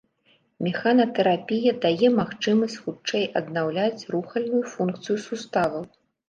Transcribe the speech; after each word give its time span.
Механатэрапія 0.67 1.73
дае 1.83 2.07
магчымасць 2.21 2.77
хутчэй 2.85 3.27
аднаўляць 3.43 4.07
рухальную 4.17 4.63
функцыю 4.73 5.17
суставаў. 5.29 5.87